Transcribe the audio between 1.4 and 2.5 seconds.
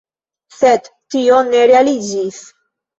ne realiĝis.